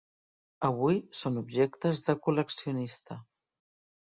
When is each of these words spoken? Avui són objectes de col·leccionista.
Avui 0.69 0.97
són 1.19 1.37
objectes 1.41 2.01
de 2.09 2.17
col·leccionista. 2.29 3.21